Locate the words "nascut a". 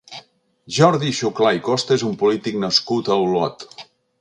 2.65-3.23